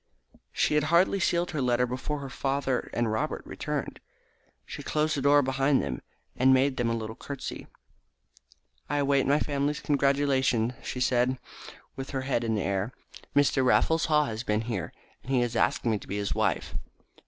[0.51, 3.99] She had hardly sealed her letter before her father and Robert returned.
[4.65, 6.01] She closed the door behind them,
[6.35, 7.67] and made them a little curtsey.
[8.89, 11.37] "I await my family's congratulations," she said,
[11.95, 12.93] with her head in the air.
[13.35, 13.63] "Mr.
[13.63, 14.91] Raffles Haw has been here,
[15.21, 16.73] and he has asked me to be his wife."